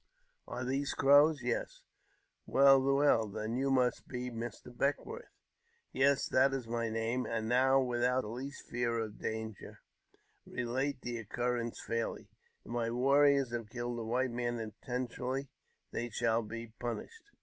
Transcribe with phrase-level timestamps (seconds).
[0.47, 1.83] "Are these Crows?" "Yes.""
[2.47, 3.27] Well, well!
[3.27, 4.75] Then you must be Mr.
[4.75, 5.29] Beckwourth?""
[5.91, 7.27] Yes, that is my name.
[7.27, 9.81] And now, without the least fear of danger,
[10.43, 12.29] relate the occurrence fairly:
[12.65, 15.49] if my warriors have killed a wliite man intentionally,
[15.91, 17.29] they shall be punished."